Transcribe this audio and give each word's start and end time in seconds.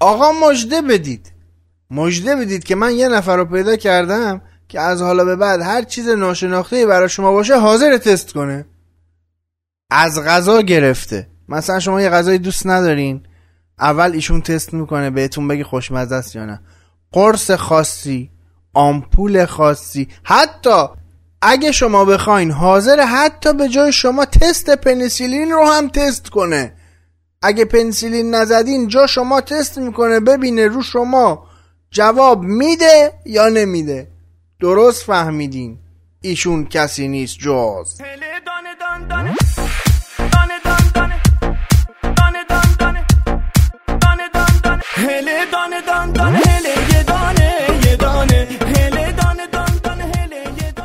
آقا 0.00 0.32
مجده 0.32 0.82
بدید. 0.82 1.32
مجده 1.90 2.36
بدید 2.36 2.64
که 2.64 2.74
من 2.74 2.94
یه 2.94 3.08
نفر 3.08 3.36
رو 3.36 3.44
پیدا 3.44 3.76
کردم 3.76 4.42
که 4.68 4.80
از 4.80 5.02
حالا 5.02 5.24
به 5.24 5.36
بعد 5.36 5.60
هر 5.60 5.82
چیز 5.82 6.08
ناشناخته 6.08 6.86
برای 6.86 7.08
شما 7.08 7.32
باشه 7.32 7.58
حاضر 7.58 7.98
تست 7.98 8.32
کنه. 8.32 8.66
از 9.90 10.20
غذا 10.20 10.60
گرفته. 10.62 11.28
مثلا 11.48 11.80
شما 11.80 12.00
یه 12.00 12.08
غذای 12.08 12.38
دوست 12.38 12.66
ندارین. 12.66 13.22
اول 13.78 14.12
ایشون 14.12 14.40
تست 14.40 14.74
می‌کنه 14.74 15.10
بهتون 15.10 15.48
بگی 15.48 15.62
خوشمزه 15.62 16.14
است 16.14 16.36
یا 16.36 16.46
نه. 16.46 16.60
قرص 17.12 17.50
خاصی 17.50 18.30
آمپول 18.74 19.44
خاصی. 19.44 20.08
حتی 20.24 20.84
اگه 21.42 21.72
شما 21.72 22.04
بخواین 22.04 22.50
حاضر 22.50 23.00
حتی 23.00 23.52
به 23.52 23.68
جای 23.68 23.92
شما 23.92 24.24
تست 24.24 24.70
پنیسیلین 24.70 25.50
رو 25.50 25.64
هم 25.66 25.88
تست 25.88 26.28
کنه. 26.28 26.72
اگه 27.42 27.64
پنیسیلین 27.64 28.34
نزدین 28.34 28.88
جا 28.88 29.06
شما 29.06 29.40
تست 29.40 29.78
می‌کنه 29.78 30.20
ببینه 30.20 30.66
رو 30.66 30.82
شما 30.82 31.46
جواب 31.90 32.42
میده 32.42 33.12
یا 33.26 33.48
نمیده. 33.48 34.08
درست 34.60 35.04
فهمیدین. 35.04 35.78
ایشون 36.20 36.66
کسی 36.66 37.08
نیست 37.08 37.38
جز. 37.38 38.00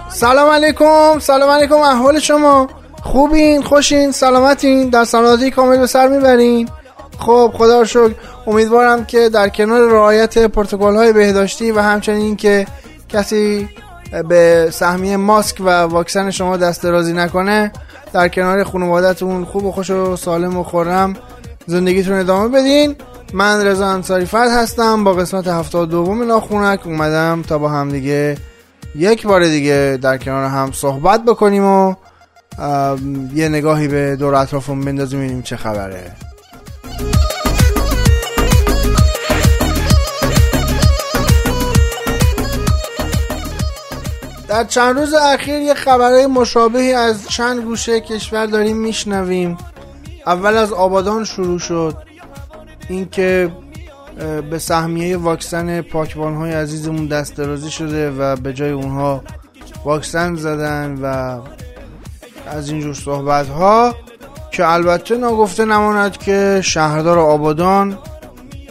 سلام 0.10 0.50
علیکم. 0.50 1.20
سلام 1.20 1.50
علیکم. 1.50 1.76
احوال 1.76 2.20
شما؟ 2.20 2.85
خوبین 3.06 3.62
خوشین 3.62 4.12
سلامتین 4.12 4.90
در 4.90 5.04
سلامتی 5.04 5.52
کامل 5.52 5.78
به 5.78 5.88
سر 5.88 6.08
می‌برین. 6.08 6.70
خب 7.20 7.52
خدا 7.58 7.80
رو 7.80 7.86
شکر. 7.86 8.12
امیدوارم 8.48 9.06
که 9.06 9.30
در 9.30 9.50
کنار 9.50 9.90
رعایت 9.90 10.38
پروتکل 10.38 10.96
های 10.96 11.14
بهداشتی 11.14 11.72
و 11.72 11.80
همچنین 11.80 12.36
که 12.36 12.68
کسی 13.10 13.70
به 14.30 14.70
سهمیه 14.72 15.18
ماسک 15.18 15.56
و 15.60 15.70
واکسن 15.70 16.32
شما 16.32 16.58
دست 16.58 16.84
درازی 16.84 17.14
نکنه 17.14 17.72
در 18.14 18.28
کنار 18.28 18.64
خانوادتون 18.64 19.46
خوب 19.46 19.66
و 19.66 19.72
خوش 19.72 19.90
و 19.90 20.16
سالم 20.16 20.58
و 20.58 20.64
خورم 20.64 21.14
زندگیتون 21.68 22.20
ادامه 22.20 22.48
بدین. 22.60 22.96
من 23.34 23.66
رضا 23.66 23.88
انصاری 23.88 24.26
فرد 24.26 24.50
هستم 24.52 25.04
با 25.04 25.14
قسمت 25.14 25.48
هفتاد 25.48 25.90
دوم 25.90 26.24
ناخونک 26.24 26.88
اومدم 26.88 27.44
تا 27.48 27.58
با 27.58 27.70
هم 27.70 27.90
دیگه 27.90 28.38
یک 28.96 29.28
بار 29.28 29.44
دیگه 29.44 30.00
در 30.02 30.18
کنار 30.18 30.46
هم 30.46 30.72
صحبت 30.72 31.26
بکنیم 31.26 31.66
و 31.66 31.96
یه 33.34 33.50
نگاهی 33.50 33.88
به 33.88 34.16
دور 34.16 34.36
اطرافمون 34.36 34.86
بندازیم 34.86 35.20
ببینیم 35.20 35.42
چه 35.42 35.56
خبره. 35.56 36.12
در 44.48 44.64
چند 44.64 44.98
روز 45.00 45.14
اخیر 45.14 45.62
یه 45.62 45.74
خبرهای 45.74 46.26
مشابهی 46.26 46.94
از 46.94 47.28
چند 47.28 47.64
گوشه 47.64 48.00
کشور 48.00 48.46
داریم 48.46 48.78
میشنویم. 48.78 49.58
اول 50.28 50.58
از 50.58 50.74
آبادان 50.74 51.24
شروع 51.24 51.60
شد. 51.60 51.98
اینکه 52.90 53.52
به 54.50 54.60
سهمیه 54.60 55.18
واکسن 55.18 55.82
پاکبان 55.82 56.36
های 56.36 56.52
عزیزمون 56.52 57.08
دست 57.08 57.36
درازی 57.38 57.72
شده 57.72 58.12
و 58.12 58.36
به 58.36 58.54
جای 58.54 58.72
اونها 58.72 59.24
واکسن 59.86 60.36
زدن 60.36 61.00
و 61.02 61.40
از 62.48 62.70
اینجور 62.70 62.94
صحبت 62.94 63.48
ها 63.50 63.96
که 64.52 64.68
البته 64.68 65.18
ناگفته 65.18 65.66
نماند 65.66 66.18
که 66.18 66.62
شهردار 66.64 67.20
آبادان 67.20 67.98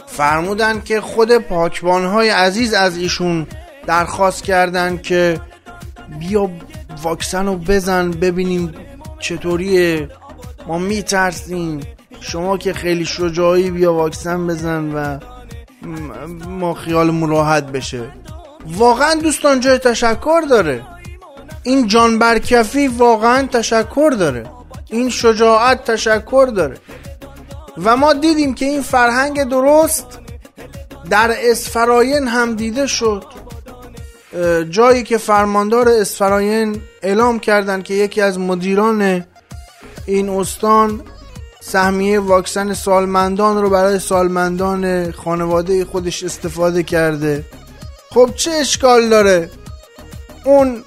فرمودن 0.05 0.81
که 0.81 1.01
خود 1.01 1.37
پاکبان 1.37 2.05
های 2.05 2.29
عزیز 2.29 2.73
از 2.73 2.97
ایشون 2.97 3.47
درخواست 3.87 4.43
کردند 4.43 5.01
که 5.01 5.41
بیا 6.19 6.49
واکسن 7.03 7.45
رو 7.45 7.55
بزن 7.57 8.11
ببینیم 8.11 8.73
چطوریه. 9.19 10.09
ما 10.67 10.77
میترسیم. 10.77 11.81
شما 12.19 12.57
که 12.57 12.73
خیلی 12.73 13.05
شجاعی 13.05 13.71
بیا 13.71 13.93
واکسن 13.93 14.47
بزن 14.47 14.91
و 14.93 15.19
ما 16.47 16.73
خیالمون 16.73 17.29
راحت 17.29 17.65
بشه. 17.65 18.03
واقعا 18.67 19.13
دوستان 19.13 19.59
جای 19.59 19.77
تشکر 19.77 20.41
داره. 20.49 20.81
این 21.65 21.87
جان 21.87 22.19
برکفی 22.19 22.87
واقعا 22.87 23.47
تشکر 23.47 24.13
داره. 24.19 24.43
این 24.89 25.09
شجاعت 25.09 25.91
تشکر 25.91 26.51
داره. 26.55 26.77
و 27.77 27.97
ما 27.97 28.13
دیدیم 28.13 28.53
که 28.53 28.65
این 28.65 28.81
فرهنگ 28.81 29.43
درست 29.43 30.19
در 31.09 31.35
اسفراین 31.39 32.27
هم 32.27 32.55
دیده 32.55 32.87
شد. 32.87 33.23
جایی 34.69 35.03
که 35.03 35.17
فرماندار 35.17 35.89
اسفراین 35.89 36.81
اعلام 37.01 37.39
کردند 37.39 37.83
که 37.83 37.93
یکی 37.93 38.21
از 38.21 38.39
مدیران 38.39 39.25
این 40.05 40.29
استان 40.29 41.01
سهمیه 41.61 42.19
واکسن 42.19 42.73
سالمندان 42.73 43.61
رو 43.61 43.69
برای 43.69 43.99
سالمندان 43.99 45.11
خانواده 45.11 45.85
خودش 45.85 46.23
استفاده 46.23 46.83
کرده. 46.83 47.45
خب 48.09 48.29
چه 48.35 48.51
اشکال 48.51 49.09
داره؟ 49.09 49.49
اون 50.43 50.83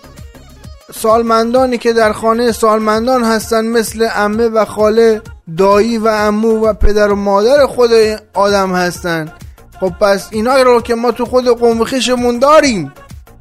سالمندانی 0.94 1.78
که 1.78 1.92
در 1.92 2.12
خانه 2.12 2.52
سالمندان 2.52 3.24
هستن 3.24 3.64
مثل 3.64 4.08
امه 4.14 4.48
و 4.48 4.64
خاله 4.64 5.22
دایی 5.56 5.98
و 5.98 6.08
امو 6.08 6.66
و 6.66 6.72
پدر 6.72 7.12
و 7.12 7.16
مادر 7.16 7.66
خود 7.66 7.90
آدم 8.34 8.72
هستن. 8.74 9.32
خب 9.80 9.92
پس 10.00 10.28
اینا 10.30 10.62
رو 10.62 10.80
که 10.80 10.94
ما 10.94 11.12
تو 11.12 11.24
خود 11.24 11.48
قوم 11.48 11.84
خیشمون 11.84 12.38
داریم 12.38 12.92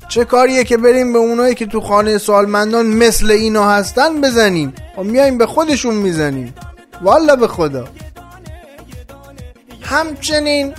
چه 0.10 0.26
کاریه 0.26 0.64
که 0.64 0.78
بریم 0.78 1.14
به 1.14 1.20
اونایی 1.20 1.56
که 1.56 1.66
تو 1.66 1.82
خانه 1.82 2.18
سالمندان 2.18 2.86
مثل 2.86 3.32
اینا 3.32 3.70
هستن 3.70 4.22
بزنیم؟ 4.22 4.74
و 4.98 5.04
میایم 5.04 5.38
به 5.38 5.46
خودشون 5.46 5.96
می‌زنیم. 5.96 6.54
والا 7.02 7.36
به 7.36 7.48
خدا. 7.48 7.86
همچنین 9.82 10.74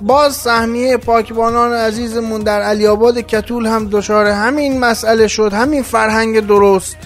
باز 0.00 0.36
سهمیه 0.36 0.96
پاکبانان 0.96 1.72
عزیزمون 1.72 2.40
در 2.40 2.62
علی 2.62 2.86
آباد 2.86 3.20
کتول 3.20 3.66
هم 3.66 3.88
دچار 3.88 4.26
همین 4.26 4.80
مسئله 4.80 5.28
شد 5.28 5.52
همین 5.52 5.82
فرهنگ 5.82 6.40
درست. 6.40 6.96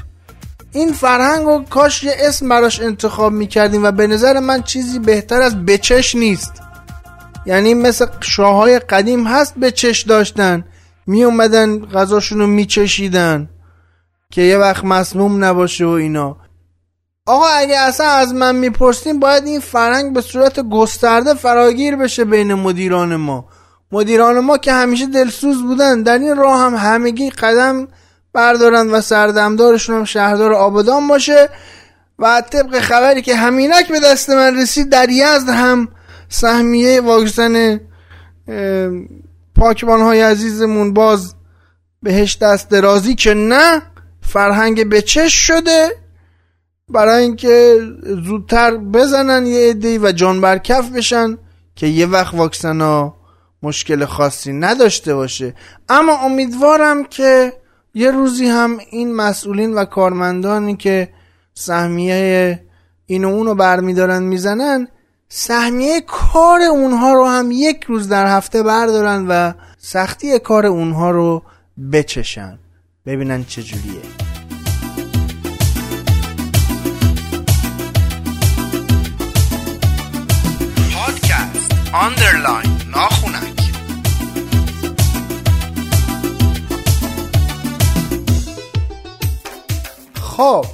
این 0.73 0.93
فرهنگ 0.93 1.45
رو 1.47 1.65
کاش 1.71 2.05
یه 2.05 2.17
اسم 2.19 2.49
براش 2.49 2.81
انتخاب 2.81 3.33
می‌کردیم 3.33 3.85
و 3.85 3.91
به 3.91 4.07
نظر 4.07 4.41
من 4.41 4.63
چیزی 4.63 4.99
بهتر 4.99 5.43
از 5.43 5.65
بچش 5.65 6.15
نیست. 6.15 6.53
یعنی 7.47 7.75
مثل 7.75 8.07
شاههای 8.21 8.79
قدیم 8.79 9.27
هست 9.27 9.55
بچش 9.59 10.03
داشتن 10.03 10.65
می 11.07 11.25
اومدن 11.25 11.79
غذاشون 11.79 12.39
رو 12.39 12.47
میچشیدن 12.47 13.49
که 14.31 14.43
یه 14.43 14.59
وقت 14.59 14.85
مسموم 14.85 15.45
نباشه 15.45 15.85
و 15.85 15.89
اینا. 15.89 16.37
آقا 17.27 17.47
اگه 17.47 17.79
اصلا 17.79 18.07
از 18.07 18.35
من 18.35 18.57
می‌پرسیم 18.57 19.21
باید 19.21 19.47
این 19.47 19.61
فرهنگ 19.61 20.13
به 20.13 20.21
صورت 20.21 20.61
گسترده 20.61 21.35
فراگیر 21.35 21.97
بشه 21.97 22.25
بین 22.25 22.55
مدیران 22.55 23.17
ما. 23.17 23.49
مدیران 23.93 24.41
ما 24.41 24.59
که 24.59 24.73
همیشه 24.73 25.07
دلسوز 25.07 25.63
بودن 25.63 26.03
در 26.03 26.19
این 26.19 26.37
راه 26.37 26.61
هم 26.61 26.75
همگی 26.75 27.31
قدم 27.31 27.89
بردارن 28.33 28.91
و 28.91 29.01
سردمدارشون 29.01 29.97
هم 29.97 30.05
شهردار 30.05 30.53
آبادان 30.53 31.09
باشه. 31.09 31.49
و 32.19 32.43
طبق 32.51 32.81
خبری 32.81 33.23
که 33.23 33.37
همینک 33.37 33.89
به 33.89 34.01
دست 34.01 34.31
من 34.31 34.57
رسید 34.57 34.89
در 34.89 35.11
یزد 35.11 35.49
هم 35.49 35.89
سهمیه 36.29 37.01
واکسن 37.01 37.81
پاکبان 39.57 40.01
های 40.01 40.21
عزیزمون 40.21 40.93
باز 40.93 41.35
بهش 42.03 42.37
دست 42.37 42.71
درازی 42.71 43.15
که 43.15 43.35
نه 43.35 43.83
فرهنگ 44.21 44.89
به 44.89 45.03
چش 45.03 45.35
شده. 45.35 46.02
برای 46.93 47.23
اینکه 47.23 47.79
زودتر 48.25 48.77
بزنن 48.77 49.47
یه 49.47 49.71
عده‌ای 49.71 49.99
و 49.99 50.13
جان 50.13 50.41
برکف 50.41 50.91
بشن 50.91 51.39
که 51.77 51.87
یه 51.87 52.07
وقت 52.07 52.35
واکسن 52.35 52.81
ها 52.81 53.17
مشکل 53.63 54.05
خاصی 54.05 54.53
نداشته 54.53 55.15
باشه. 55.15 55.55
اما 55.89 56.19
امیدوارم 56.19 57.05
که 57.05 57.53
یه 57.95 58.11
روزی 58.11 58.47
هم 58.47 58.79
این 58.91 59.15
مسئولین 59.15 59.75
و 59.75 59.85
کارمندانی 59.85 60.77
که 60.77 61.09
سهمیه 61.55 62.63
این 63.07 63.25
و 63.25 63.29
اونو 63.29 63.55
برمیدارن 63.55 64.23
می‌زنن 64.23 64.89
سهمیه 65.29 66.01
کار 66.01 66.61
اونها 66.61 67.13
رو 67.13 67.25
هم 67.27 67.51
یک 67.51 67.85
روز 67.85 68.09
در 68.09 68.37
هفته 68.37 68.63
بردارن 68.63 69.27
و 69.29 69.53
سختی 69.79 70.39
کار 70.39 70.67
اونها 70.67 71.11
رو 71.11 71.43
بچشن. 71.93 72.59
ببینن 73.07 73.45
چجوریه 73.45 74.22
آندرلاین 81.93 82.71
ناخونک 82.97 83.73
خب 90.15 90.67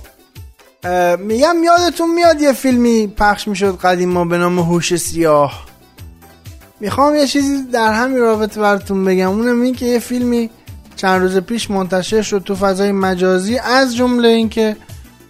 میگم 1.18 1.56
یادتون 1.64 2.14
میاد 2.14 2.40
یه 2.40 2.52
فیلمی 2.52 3.06
پخش 3.06 3.48
می‌شد 3.48 3.76
قدیم 3.76 4.08
ما 4.08 4.24
به 4.24 4.38
نام 4.38 4.58
هوش 4.58 4.96
سیاه. 4.96 5.66
می‌خوام 6.80 7.14
یه 7.14 7.26
چیزی 7.26 7.62
در 7.72 7.92
همین 7.92 8.18
رابطه 8.18 8.60
براتون 8.60 9.04
بگم. 9.04 9.28
اونم 9.28 9.62
این 9.62 9.74
که 9.74 9.86
یه 9.86 9.98
فیلمی 9.98 10.50
چند 10.96 11.22
روز 11.22 11.36
پیش 11.36 11.70
منتشر 11.70 12.22
شد 12.22 12.42
تو 12.44 12.54
فضای 12.54 12.92
مجازی 12.92 13.58
از 13.58 13.96
جمله 13.96 14.28
اینکه 14.28 14.76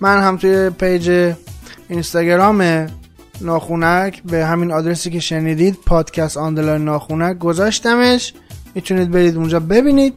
من 0.00 0.22
هم 0.22 0.36
توی 0.36 0.70
page 0.70 1.34
اینستاگرام 1.88 2.86
ناخونک 3.40 4.22
به 4.22 4.46
همین 4.46 4.72
آدرسی 4.72 5.10
که 5.10 5.20
شنیدید 5.20 5.78
پادکست 5.86 6.36
underline 6.36 6.84
ناخونک 6.84 7.38
گذاشتمش. 7.38 8.32
می‌تونید 8.74 9.10
برید 9.10 9.36
اونجا 9.36 9.60
ببینید. 9.60 10.14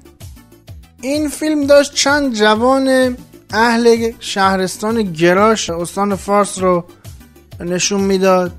این 1.02 1.30
فیلم 1.30 1.68
داشت 1.68 1.94
چند 1.94 2.34
جوان 2.34 3.18
اهل 3.54 4.12
شهرستان 4.20 5.04
گراش 5.04 5.70
استان 5.70 6.16
فارس 6.16 6.60
رو 6.60 6.86
نشون 7.60 8.02
می‌داد 8.02 8.52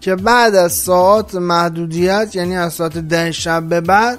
که 0.00 0.16
بعد 0.16 0.54
از 0.54 0.72
ساعت 0.72 1.34
محدودیت 1.34 2.30
یعنی 2.34 2.56
از 2.56 2.72
ساعت 2.72 2.98
ده 2.98 3.32
شب 3.32 3.62
به 3.62 3.80
بعد 3.80 4.18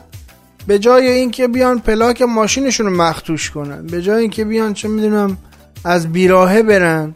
به 0.68 0.80
جای 0.80 1.12
اینکه 1.12 1.48
بیان 1.48 1.80
پلاک 1.80 2.22
ماشینشون 2.22 2.86
رو 2.86 2.96
مختوش 2.96 3.52
کنن 3.52 3.86
به 3.86 4.02
جای 4.02 4.22
اینکه 4.22 4.46
بیان 4.46 4.74
چه 4.74 4.88
می‌دونم 4.88 5.38
از 5.86 6.12
بیراهه 6.12 6.64
برن. 6.64 7.14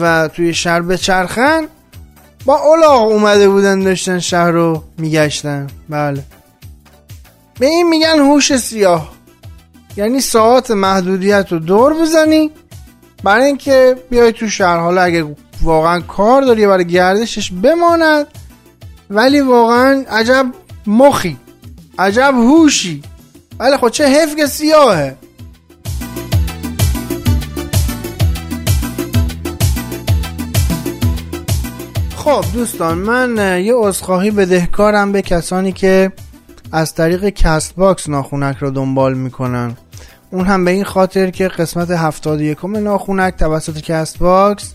و 0.00 0.28
توی 0.28 0.54
شهر 0.54 0.80
بچرخن 0.80 1.68
با 2.44 2.56
اولاغ 2.56 3.02
اومده 3.02 3.48
بودن 3.48 3.80
داشتن 3.80 4.18
شهر 4.18 4.50
رو 4.50 4.84
میگشتن. 4.98 5.66
بله. 5.88 6.22
به 7.60 7.66
این 7.66 7.88
میگن 7.88 8.18
هوش 8.18 8.56
سیاه. 8.56 9.12
یعنی 9.96 10.20
ساعت 10.20 10.70
محدودیت 10.70 11.52
رو 11.52 11.58
دور 11.58 11.94
بزنی 11.94 12.50
برای 13.24 13.44
اینکه 13.44 13.96
بیای 14.10 14.32
تو 14.32 14.48
شهر. 14.48 14.78
حالا 14.78 15.02
اگه 15.02 15.36
واقعا 15.62 16.00
کار 16.00 16.42
داری 16.42 16.66
برای 16.66 16.84
گردشش 16.84 17.52
بماند 17.52 18.26
ولی 19.10 19.40
واقعا 19.40 20.04
عجب 20.10 20.46
مخی 20.86 21.36
عجب 21.98 22.34
هوشی. 22.34 23.02
ولی 23.58 23.76
خب 23.76 23.88
چه 23.88 24.26
که 24.36 24.46
سیاهه. 24.46 25.16
خب 32.26 32.44
دوستان 32.52 32.98
من 32.98 33.60
یه 33.64 33.74
عذرخواهی 33.76 34.30
بدهکارم 34.30 35.12
به 35.12 35.22
کسانی 35.22 35.72
که 35.72 36.12
از 36.72 36.94
طریق 36.94 37.28
Castbox 37.28 38.08
ناخونک 38.08 38.56
رو 38.56 38.70
دنبال 38.70 39.14
می‌کنن. 39.14 39.76
اون 40.30 40.46
هم 40.46 40.64
به 40.64 40.70
این 40.70 40.84
خاطر 40.84 41.30
که 41.30 41.48
قسمت 41.48 41.90
71 41.90 42.64
ناخونک 42.64 43.36
توسط 43.36 43.80
Castbox 43.80 44.74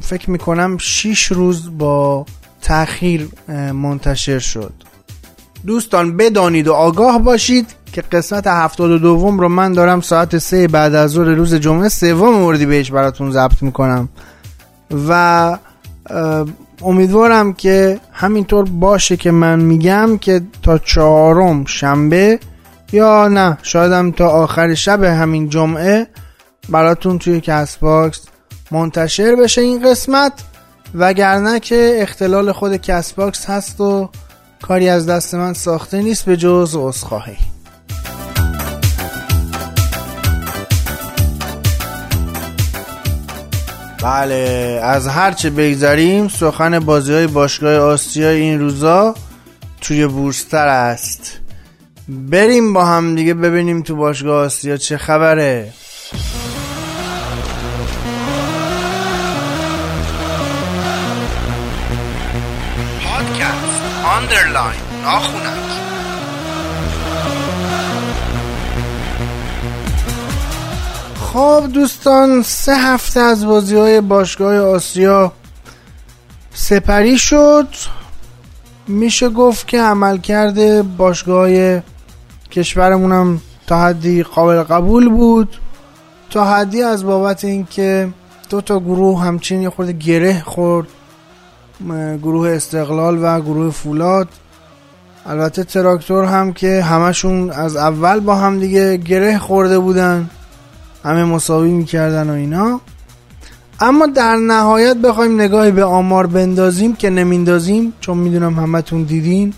فکر 0.00 0.30
می‌کنم 0.30 0.78
6 0.78 1.26
روز 1.26 1.78
با 1.78 2.26
تاخیر 2.62 3.28
منتشر 3.72 4.38
شد. 4.38 4.72
دوستان 5.66 6.16
بدانید 6.16 6.68
و 6.68 6.72
آگاه 6.72 7.18
باشید 7.18 7.74
که 7.92 8.02
قسمت 8.02 8.46
72 8.46 9.16
رو 9.16 9.48
من 9.48 9.72
دارم 9.72 10.00
ساعت 10.00 10.38
3 10.38 10.68
بعد 10.68 10.94
از 10.94 11.10
ظهر 11.10 11.26
روز 11.26 11.54
جمعه 11.54 11.88
سوم 11.88 12.58
بهمن 12.66 12.90
براتون 12.90 13.30
ضبط 13.30 13.62
می‌کنم. 13.62 14.08
و 15.08 15.58
امیدوارم 16.82 17.52
که 17.52 18.00
همینطور 18.12 18.64
باشه 18.64 19.16
که 19.16 19.30
من 19.30 19.60
میگم 19.60 20.18
که 20.18 20.40
تا 20.62 20.78
چهارم 20.78 21.64
شنبه 21.64 22.38
یا 22.92 23.28
نه 23.28 23.58
شایدم 23.62 24.10
تا 24.10 24.28
آخر 24.28 24.74
شب 24.74 25.02
همین 25.02 25.48
جمعه 25.48 26.06
براتون 26.68 27.18
توی 27.18 27.40
Castbox 27.40 28.20
منتشر 28.70 29.36
بشه 29.36 29.60
این 29.60 29.90
قسمت. 29.90 30.32
وگرنه 30.94 31.60
که 31.60 31.98
اختلال 32.00 32.52
خود 32.52 32.76
Castbox 32.76 33.50
هست 33.50 33.80
و 33.80 34.08
کاری 34.62 34.88
از 34.88 35.06
دست 35.06 35.34
من 35.34 35.52
ساخته 35.52 36.02
نیست 36.02 36.24
به 36.24 36.36
جز 36.36 36.76
عذرخواهی. 36.78 37.36
بله 44.06 44.80
از 44.82 45.08
هرچه 45.08 45.50
بگذاریم 45.50 46.28
سخن 46.28 46.78
بازی 46.78 47.12
های 47.12 47.26
باشگاه 47.26 47.76
آسیا 47.76 48.30
این 48.30 48.60
روزا 48.60 49.14
توی 49.80 50.06
بورستر 50.06 50.68
است. 50.68 51.40
بریم 52.08 52.72
با 52.72 52.84
هم 52.84 53.14
دیگه 53.14 53.34
ببینیم 53.34 53.82
تو 53.82 53.96
باشگاه 53.96 54.44
آسیا 54.44 54.76
چه 54.76 54.98
خبره. 54.98 55.72
پادکست 63.04 63.82
آندرلاین 64.04 64.80
ناخونک 65.02 65.65
خب 71.36 71.64
دوستان 71.72 72.42
سه 72.42 72.74
هفته 72.76 73.20
از 73.20 73.46
بازی 73.46 73.76
های 73.76 74.00
باشگاه 74.00 74.58
آسیا 74.58 75.32
سپری 76.54 77.18
شد. 77.18 77.68
میشه 78.88 79.28
گفت 79.28 79.68
که 79.68 79.82
عمل 79.82 80.18
کرده 80.18 80.82
باشگاه 80.82 81.80
کشورمونم 82.50 83.40
تا 83.66 83.80
حدی 83.80 84.22
قابل 84.22 84.62
قبول 84.62 85.08
بود. 85.08 85.56
تا 86.30 86.44
حدی 86.44 86.82
از 86.82 87.04
بابت 87.04 87.44
اینکه 87.44 88.08
دو 88.50 88.60
تا 88.60 88.80
گروه 88.80 89.22
همچین 89.22 89.62
یه 89.62 89.70
خورده 89.70 89.92
گره 89.92 90.42
خورد. 90.46 90.86
گروه 92.22 92.48
استقلال 92.50 93.18
و 93.22 93.40
گروه 93.40 93.70
فولاد. 93.70 94.28
البته 95.26 95.64
تراکتور 95.64 96.24
هم 96.24 96.52
که 96.52 96.82
همشون 96.82 97.50
از 97.50 97.76
اول 97.76 98.20
با 98.20 98.34
هم 98.34 98.60
دیگه 98.60 98.96
گره 98.96 99.38
خورده 99.38 99.78
بودن. 99.78 100.30
همه 101.06 101.24
مساوی 101.24 101.70
می‌کردن 101.70 102.30
و 102.30 102.32
اینا. 102.32 102.80
اما 103.80 104.06
در 104.06 104.36
نهایت 104.36 104.96
بخوایم 104.96 105.40
نگاهی 105.40 105.70
به 105.70 105.84
آمار 105.84 106.26
بندازیم 106.26 106.96
که 106.96 107.10
نمیندازیم 107.10 107.92
چون 108.00 108.18
می‌دونم 108.18 108.54
همتون 108.54 109.02
دیدین. 109.02 109.54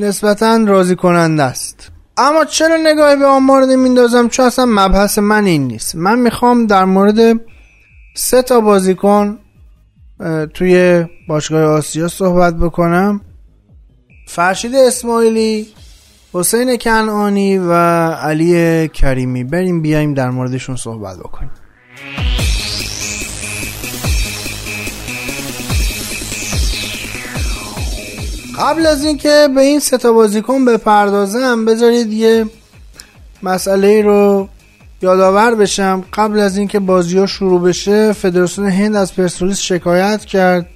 نسبتا 0.00 0.56
راضی 0.56 0.96
کننده 0.96 1.42
است. 1.42 1.90
اما 2.16 2.44
چرا 2.44 2.76
نگاهی 2.76 3.16
به 3.16 3.26
آمار 3.26 3.64
نمیندازم 3.64 4.28
چون 4.28 4.46
اصلا 4.46 4.66
مبحث 4.68 5.18
من 5.18 5.44
این 5.44 5.66
نیست. 5.66 5.94
من 5.94 6.18
می‌خوام 6.18 6.66
در 6.66 6.84
مورد 6.84 7.40
سه 8.16 8.42
تا 8.42 8.60
بازیکن 8.60 9.38
توی 10.54 11.04
باشگاه 11.28 11.62
آسیا 11.62 12.08
صحبت 12.08 12.54
بکنم. 12.54 13.20
فرشید 14.28 14.74
اسماعیلی 14.74 15.66
حسین 16.32 16.76
کنعانی 16.76 17.58
و 17.58 17.72
علی 18.10 18.88
کریمی. 18.88 19.44
بریم 19.44 19.82
بیایم 19.82 20.14
در 20.14 20.30
موردشون 20.30 20.76
صحبت 20.76 21.18
بکنیم. 21.18 21.50
قبل 28.58 28.86
از 28.86 29.04
اینکه 29.04 29.48
به 29.54 29.60
این 29.60 29.80
ستا 29.80 30.12
بازیکن 30.12 30.64
بپردازم 30.64 31.64
بذارید 31.64 32.12
یه 32.12 32.46
مسئله 33.42 34.02
رو 34.02 34.48
یادآور 35.02 35.54
بشم. 35.54 36.04
قبل 36.12 36.38
از 36.38 36.58
اینکه 36.58 36.78
بازی 36.78 37.18
ها 37.18 37.26
شروع 37.26 37.62
بشه 37.62 38.12
فدراسیون 38.12 38.68
هند 38.68 38.96
از 38.96 39.14
پرسپولیس 39.14 39.58
شکایت 39.58 40.24
کرد. 40.24 40.66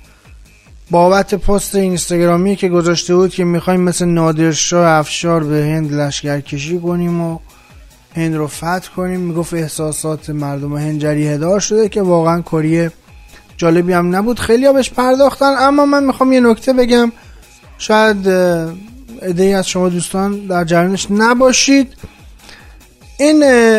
بابت 0.91 1.35
پست 1.35 1.75
اینستاگرامی 1.75 2.57
که 2.57 2.69
گذاشته 2.69 3.15
بود 3.15 3.35
که 3.35 3.45
می‌خوایم 3.45 3.81
مثل 3.81 4.05
نادرشاه 4.05 4.89
افشار 4.89 5.45
به 5.45 5.57
هند 5.57 5.93
لشکر 5.93 6.41
کشی 6.41 6.79
کنیم 6.79 7.21
و 7.21 7.39
هند 8.17 8.35
رو 8.35 8.47
فتح 8.47 8.89
کنیم 8.97 9.21
می‌گفت 9.21 9.55
احساسات 9.55 10.31
مردم 10.31 10.77
هند 10.77 11.01
جریه 11.01 11.39
دار 11.39 11.61
شده 11.61 11.89
که 11.89 12.03
واقعا 12.03 12.41
کاری 12.41 12.89
جالبی 13.57 13.93
هم 13.93 14.17
نبود. 14.17 14.39
خیلی 14.39 14.67
ها 14.67 14.73
بهش 14.73 14.91
پرداختن 14.91 15.55
اما 15.59 15.87
من 15.87 16.05
می‌خوام 16.05 16.33
یه 16.33 16.41
نکته 16.41 16.73
بگم. 16.73 17.13
شاید 17.79 18.29
ایده 19.23 19.45
از 19.45 19.69
شما 19.69 19.89
دوستان 19.89 20.47
در 20.47 20.65
جریانش 20.65 21.07
نباشید. 21.11 21.95
این 23.19 23.39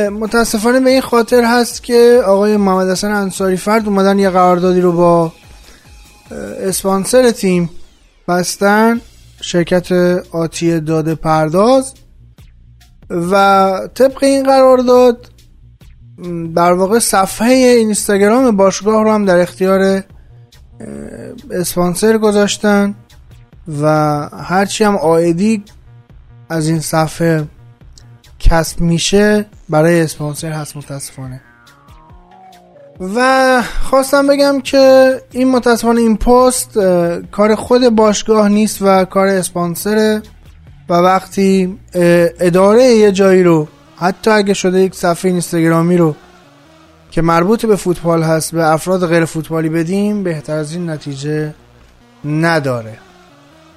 متاسفانه 0.10 0.80
به 0.80 0.90
این 0.90 1.02
خاطر 1.02 1.44
هست 1.44 1.84
که 1.84 2.22
آقای 2.26 2.58
محمد 2.58 2.90
حسن 2.90 3.12
انصاری 3.12 3.58
فرد 3.58 3.88
اومدن 3.88 4.20
یه 4.20 4.30
قراردادی 4.30 4.82
رو 4.82 4.92
با 4.92 5.32
اسپانسر 6.60 7.32
تیم 7.32 7.70
بستن 8.28 9.02
شرکت 9.42 9.92
آتی 10.32 10.80
داده 10.80 11.16
پرداز 11.16 11.94
و 13.10 13.80
طبق 13.94 14.24
این 14.24 14.44
قرارداد 14.44 15.30
در 16.56 16.74
واقع 16.74 17.00
صفحه 17.00 17.48
اینستاگرام 17.48 18.58
باشگاه 18.58 19.04
رو 19.04 19.12
هم 19.12 19.26
در 19.26 19.40
اختیار 19.40 20.04
اسپانسر 21.52 22.18
گذاشتن 22.18 22.96
و 23.82 23.88
هرچی 24.44 24.84
هم 24.84 24.96
آیدی 24.96 25.64
از 26.50 26.68
این 26.68 26.80
صفحه 26.80 27.48
کسب 28.40 28.82
میشه 28.82 29.46
برای 29.70 30.02
اسپانسر 30.02 30.52
هست 30.52 30.78
متاسفانه. 30.78 31.42
و 33.02 33.62
خواستم 33.84 34.28
بگم 34.28 34.62
که 34.62 35.16
این 35.32 35.52
متاسفانه 35.52 36.02
این 36.02 36.18
پست 36.18 36.80
کار 37.32 37.56
خود 37.56 37.90
باشگاه 37.90 38.50
نیست 38.50 38.82
و 38.82 39.06
کار 39.06 39.28
اسپانسره 39.28 40.22
و 40.90 40.94
وقتی 40.94 41.80
اداره 42.40 42.84
یه 42.84 43.12
جایی 43.12 43.44
رو 43.44 43.68
حتی 43.98 44.32
اگه 44.32 44.54
شده 44.54 44.80
یک 44.80 44.96
صفحه 44.96 45.32
اینستاگرامی 45.32 45.98
رو 45.98 46.16
که 47.12 47.22
مربوط 47.22 47.66
به 47.66 47.76
فوتبال 47.76 48.24
هست 48.24 48.52
به 48.52 48.72
افراد 48.72 49.08
غیر 49.08 49.26
فوتبالی 49.26 49.70
بدیم 49.70 50.24
بهتر 50.24 50.56
از 50.56 50.74
این 50.74 50.90
نتیجه 50.90 51.54
نداره. 52.26 52.98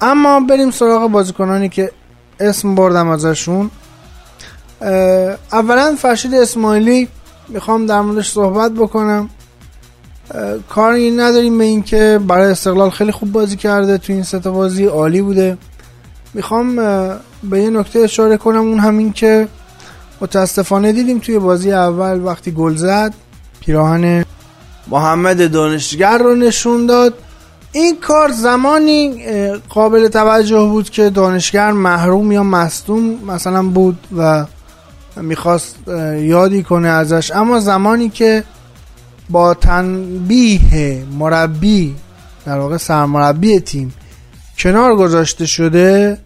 اما 0.00 0.40
بریم 0.40 0.70
سراغ 0.70 1.10
بازیکنانی 1.10 1.68
که 1.68 1.90
اسم 2.40 2.74
بردم 2.74 3.08
ازشون. 3.08 3.70
اولا 5.52 5.94
فرشید 5.98 6.34
اسماعیلی 6.34 7.08
می‌خوام 7.48 7.86
در 7.86 8.00
موردش 8.00 8.30
صحبت 8.30 8.72
بکنم. 8.72 9.28
کاری 10.68 11.10
نداریم 11.10 11.58
به 11.58 11.64
اینکه 11.64 12.20
برای 12.28 12.50
استقلال 12.50 12.90
خیلی 12.90 13.12
خوب 13.12 13.32
بازی 13.32 13.56
کرده 13.56 13.98
تو 13.98 14.12
این 14.12 14.22
ستا 14.22 14.50
بازی 14.50 14.84
عالی 14.84 15.22
بوده. 15.22 15.58
می‌خوام 16.34 16.76
به 17.50 17.62
یه 17.62 17.70
نکته 17.70 17.98
اشاره 17.98 18.36
کنم 18.36 18.60
اون 18.60 18.78
همین 18.78 19.12
که 19.12 19.48
متاسفانه 20.20 20.92
دیدیم 20.92 21.18
توی 21.18 21.38
بازی 21.38 21.72
اول 21.72 22.20
وقتی 22.20 22.50
گل 22.50 22.74
زد 22.74 23.14
پیراهن 23.60 24.24
محمد 24.88 25.52
دانشگر 25.52 26.18
رو 26.18 26.34
نشون 26.34 26.86
داد. 26.86 27.14
این 27.72 27.96
کار 28.00 28.30
زمانی 28.32 29.24
قابل 29.68 30.08
توجه 30.08 30.60
بود 30.60 30.90
که 30.90 31.10
دانشگر 31.10 31.72
محروم 31.72 32.32
یا 32.32 32.42
مصدوم 32.42 33.18
مثلا 33.26 33.62
بود 33.62 33.98
و 34.16 34.46
می‌خواست 35.16 35.88
یادی 36.18 36.62
کنه 36.62 36.88
ازش. 36.88 37.32
اما 37.32 37.60
زمانی 37.60 38.08
که 38.08 38.44
با 39.30 39.54
تنبیه 39.54 41.04
مربی 41.18 41.94
در 42.46 42.58
واقع 42.58 42.76
سرمربی 42.76 43.60
تیم 43.60 43.94
کنار 44.58 44.96
گذاشته 44.96 45.46
شده 45.46 46.18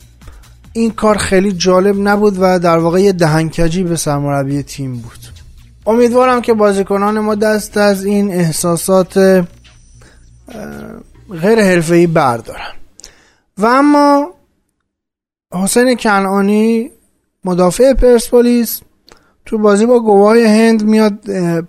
این 0.72 0.90
کار 0.90 1.16
خیلی 1.16 1.52
جالب 1.52 2.08
نبود 2.08 2.36
و 2.40 2.58
در 2.58 2.78
واقع 2.78 3.00
یه 3.00 3.12
دهنکجی 3.12 3.82
به 3.82 3.96
سرمربی 3.96 4.62
تیم 4.62 4.96
بود. 4.96 5.18
امیدوارم 5.86 6.40
که 6.40 6.54
بازیکنان 6.54 7.18
ما 7.18 7.34
دست 7.34 7.76
از 7.76 8.04
این 8.04 8.32
احساسات 8.32 9.46
غیر 11.42 11.60
حرفه‌ای 11.62 12.06
بردارن. 12.06 12.72
و 13.58 13.66
اما 13.66 14.30
حسین 15.52 15.96
کنعانی 15.96 16.90
مدافع 17.44 17.92
پرسپولیس 17.94 18.80
تو 19.46 19.58
بازی 19.58 19.86
با 19.86 20.00
گواه 20.00 20.38
هند 20.38 20.84
میاد 20.84 21.14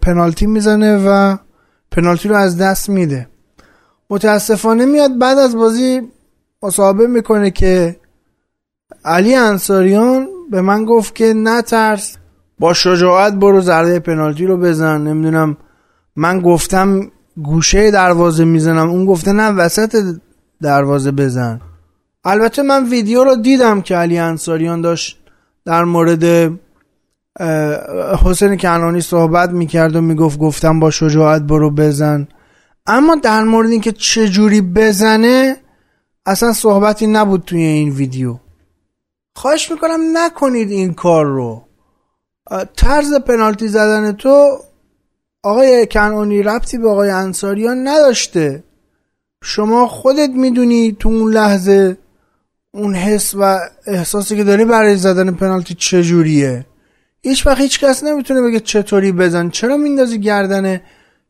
پنالتی 0.01 0.47
می‌زنه 0.47 0.97
و 1.07 1.37
پنالتی 1.91 2.29
رو 2.29 2.35
از 2.35 2.57
دست 2.57 2.89
میده. 2.89 3.27
متاسفانه 4.09 4.85
میاد 4.85 5.17
بعد 5.17 5.37
از 5.37 5.55
بازی 5.55 6.01
مصاحبه 6.63 7.07
می‌کنه 7.07 7.51
که 7.51 7.99
علی 9.05 9.35
انصاریان 9.35 10.27
به 10.51 10.61
من 10.61 10.85
گفت 10.85 11.15
که 11.15 11.33
نترس 11.33 12.17
با 12.59 12.73
شجاعت 12.73 13.33
برو 13.33 13.61
زرده 13.61 13.99
پنالتی 13.99 14.45
رو 14.45 14.57
بزن. 14.57 15.01
نمی‌دونم 15.01 15.57
من 16.15 16.41
گفتم 16.41 17.11
گوشه 17.43 17.91
دروازه 17.91 18.45
می‌زنم 18.45 18.89
اون 18.89 19.05
گفته 19.05 19.31
نه 19.31 19.49
وسط 19.49 20.15
دروازه 20.61 21.11
بزن. 21.11 21.61
البته 22.23 22.61
من 22.61 22.89
ویدیو 22.89 23.23
رو 23.23 23.35
دیدم 23.35 23.81
که 23.81 23.95
علی 23.95 24.17
انصاریان 24.17 24.81
داشت 24.81 25.18
در 25.69 25.83
مورد 25.83 26.53
حسین 28.25 28.57
کنانی 28.57 29.01
صحبت 29.01 29.49
می‌کرد 29.49 29.95
و 29.95 30.01
می‌گفت 30.01 30.39
گفتم 30.39 30.79
با 30.79 30.91
شجاعت 30.91 31.41
برو 31.41 31.71
بزن. 31.71 32.27
اما 32.85 33.15
در 33.15 33.43
مورد 33.43 33.69
اینکه 33.69 33.91
چجوری 33.91 34.61
بزنه 34.61 35.57
اصلا 36.25 36.53
صحبتی 36.53 37.07
نبود 37.07 37.43
توی 37.45 37.61
این 37.61 37.89
ویدیو. 37.89 38.35
خواهش 39.35 39.71
می‌کنم 39.71 39.99
نکنید 40.13 40.71
این 40.71 40.93
کار 40.93 41.25
رو. 41.25 41.61
طرز 42.75 43.13
پنالتی 43.13 43.67
زدن 43.67 44.11
تو 44.11 44.57
آقای 45.43 45.87
کنعانی 45.91 46.43
ربطی 46.43 46.77
به 46.77 46.89
آقای 46.89 47.09
انصاریان 47.09 47.87
نداشته. 47.87 48.63
شما 49.43 49.87
خودت 49.87 50.29
می‌دونی 50.29 50.97
تو 50.99 51.09
اون 51.09 51.33
لحظه 51.33 51.97
اون 52.71 52.95
حس 52.95 53.35
و 53.35 53.59
احساسی 53.87 54.35
که 54.35 54.43
داری 54.43 54.65
برای 54.65 54.95
زدن 54.95 55.31
پنالتی 55.31 55.73
چجوریه؟ 55.73 56.65
هیچ 57.21 57.47
وقت 57.47 57.61
هیچ 57.61 57.79
کس 57.79 58.03
نمی‌تونه 58.03 58.41
بگه 58.41 58.59
چطوری 58.59 59.11
بزن. 59.11 59.49
چرا 59.49 59.77
میندازی 59.77 60.19
گردن 60.19 60.81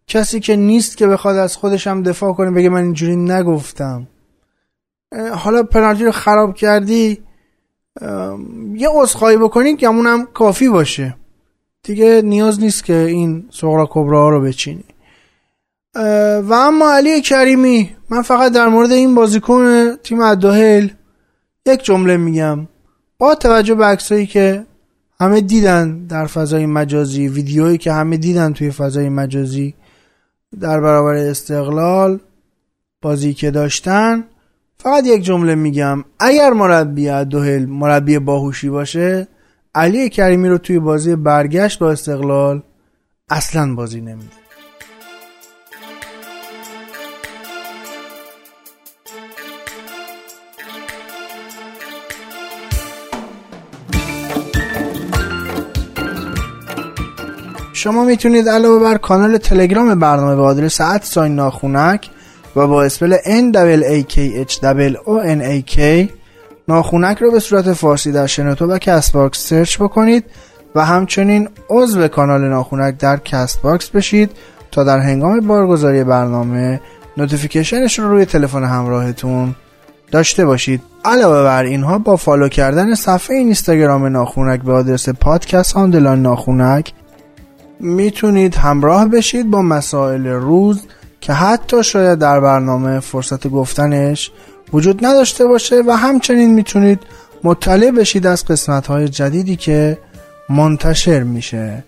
کسی 0.08 0.40
که 0.40 0.56
نیست 0.56 0.98
که 0.98 1.08
بخواد 1.08 1.36
از 1.36 1.56
خودش 1.56 1.88
هم 1.88 2.04
دفاع 2.04 2.34
کنه 2.34 2.52
بگه 2.52 2.70
من 2.70 2.84
اینجوری 2.84 3.16
نگفتم؟ 3.16 4.08
حالا 5.34 5.64
پنالتی 5.64 6.06
رو 6.06 6.12
خراب 6.12 6.56
کردی 6.56 7.24
یه 8.76 8.90
عذرخواهی 8.92 9.38
بکنی 9.38 9.76
که 9.76 9.88
همونم 9.88 10.26
کافی 10.26 10.70
باشه. 10.70 11.16
دیگه 11.84 12.22
نیاز 12.22 12.60
نیست 12.60 12.84
که 12.84 12.94
این 12.94 13.50
سغرا 13.52 13.88
کبرا 13.92 14.22
ها 14.22 14.30
رو 14.30 14.42
بچینی. 14.42 14.84
و 16.44 16.54
اما 16.54 16.94
علی 16.94 17.22
کریمی 17.22 17.96
من 18.10 18.22
فقط 18.22 18.52
در 18.52 18.68
مورد 18.68 18.92
این 18.92 19.16
بازیکن 19.16 19.96
تیم 19.96 20.22
ادوهل 20.22 20.88
یک 21.66 21.84
جمله 21.84 22.18
میگم. 22.18 22.68
با 23.18 23.36
توجه 23.36 23.76
به 23.76 23.86
عکسایی 23.86 24.26
که 24.26 24.66
همه 25.20 25.42
دیدن 25.42 26.06
در 26.08 26.26
فضای 26.26 26.66
مجازی 26.66 27.28
ویدیویی 27.28 27.78
که 27.78 27.94
همه 27.94 28.18
دیدن 28.18 28.54
توی 28.54 28.72
فضای 28.72 29.10
مجازی 29.10 29.76
در 30.60 30.80
برابر 30.82 31.14
استقلال 31.14 32.20
بازی 33.02 33.34
که 33.34 33.52
داشتن 33.52 34.24
فقط 34.78 35.06
یک 35.06 35.24
جمله 35.24 35.56
میگم. 35.56 36.04
اگر 36.20 36.50
مربی 36.50 37.10
ادوهل 37.10 37.66
مربی 37.66 38.20
باهوشی 38.20 38.70
باشه 38.70 39.28
علی 39.76 40.10
کریمی 40.10 40.50
رو 40.50 40.58
توی 40.58 40.80
بازی 40.80 41.16
برگشت 41.16 41.80
با 41.80 41.92
استقلال 41.92 42.64
اصلا 43.30 43.76
بازی 43.76 44.02
نمیده. 44.02 44.49
شما 57.80 58.04
می‌تونید 58.04 58.50
علاوه 58.50 58.84
بر 58.84 58.98
کانال 58.98 59.38
تلگرام 59.38 60.00
برنامه 60.00 60.36
به 60.36 60.42
آدرس 60.42 60.82
sign 61.02 61.36
ناخونک 61.36 62.10
و 62.56 62.68
با 62.68 62.84
spell 62.84 63.16
N 63.18 63.56
A 63.56 64.14
K 64.14 64.18
H 64.50 64.56
O 65.06 65.24
N 65.26 65.42
A 65.42 65.76
K 65.76 65.80
ناخونک 66.68 67.18
رو 67.18 67.32
به 67.32 67.40
صورت 67.40 67.74
فارسی 67.74 68.12
در 68.12 68.28
شنوتو 68.28 68.66
و 68.66 68.78
Castbox 68.78 69.50
search 69.50 69.78
بکنید 69.78 70.26
و 70.76 70.86
همچنین 70.86 71.50
عضو 71.70 72.08
کانال 72.08 72.50
ناخونک 72.50 72.98
در 72.98 73.18
Castbox 73.18 73.90
بشید 73.90 74.32
تا 74.72 74.84
در 74.84 75.00
هنگام 75.00 75.40
بارگذاری 75.40 76.04
برنامه 76.04 76.82
notification 77.18 77.88
ش 77.88 78.00
رو 78.00 78.10
روی 78.10 78.26
تلفن 78.26 78.64
همراهتون 78.64 79.56
داشته 80.12 80.46
باشید. 80.46 80.82
علاوه 81.06 81.44
بر 81.44 81.64
اینها 81.64 81.98
با 81.98 82.16
follow 82.16 82.50
کردن 82.50 82.96
صفحه 82.96 83.36
اینستاگرام 83.36 84.06
ناخونک 84.06 84.62
به 84.62 84.74
آدرس 84.74 85.10
پادکست 85.10 85.78
underline 85.78 86.22
ناخونک 86.22 86.94
می‌تونید 87.80 88.56
همراه 88.56 89.06
بشید 89.06 89.52
با 89.52 89.62
مسائل 89.62 90.28
روز 90.28 90.82
که 91.22 91.34
حتی 91.34 91.84
شاید 91.84 92.20
در 92.20 92.40
برنامه 92.40 93.00
فرصت 93.00 93.48
گفتنش 93.48 94.32
وجود 94.74 95.06
نداشته 95.06 95.46
باشه 95.46 95.84
و 95.88 95.92
همچنین 95.92 96.54
می‌تونید 96.54 97.00
مطلع 97.44 97.92
بشید 97.92 98.28
از 98.28 98.46
قسمت 98.46 98.88
های 98.88 99.10
جدیدی 99.10 99.56
که 99.56 99.98
منتشر 100.50 101.24
میشه. 101.24 101.84